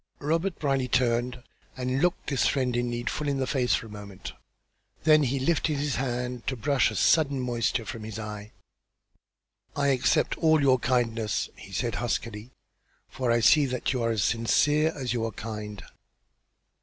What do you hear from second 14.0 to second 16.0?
are as sincere as you are kind."